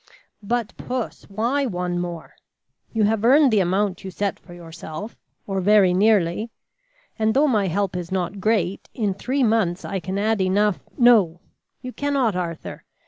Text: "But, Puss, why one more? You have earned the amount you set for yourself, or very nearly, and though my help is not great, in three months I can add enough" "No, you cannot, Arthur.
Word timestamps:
"But, 0.41 0.75
Puss, 0.77 1.25
why 1.29 1.67
one 1.67 1.99
more? 1.99 2.33
You 2.91 3.03
have 3.03 3.23
earned 3.23 3.53
the 3.53 3.59
amount 3.59 4.03
you 4.03 4.09
set 4.09 4.39
for 4.39 4.51
yourself, 4.55 5.15
or 5.45 5.61
very 5.61 5.93
nearly, 5.93 6.49
and 7.19 7.35
though 7.35 7.45
my 7.45 7.67
help 7.67 7.95
is 7.95 8.11
not 8.11 8.39
great, 8.39 8.89
in 8.95 9.13
three 9.13 9.43
months 9.43 9.85
I 9.85 9.99
can 9.99 10.17
add 10.17 10.41
enough" 10.41 10.79
"No, 10.97 11.39
you 11.83 11.93
cannot, 11.93 12.35
Arthur. 12.35 12.83